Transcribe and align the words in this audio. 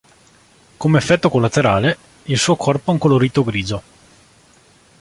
Come 0.77 0.97
effetto 0.97 1.29
collaterale, 1.29 1.95
il 2.23 2.39
suo 2.39 2.55
corpo 2.55 2.89
ha 2.89 2.93
un 2.93 2.97
colorito 2.99 3.43
grigio. 3.43 3.83